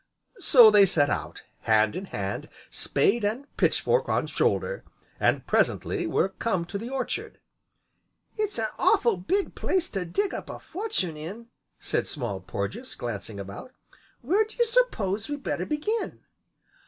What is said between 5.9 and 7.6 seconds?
were come to the orchard.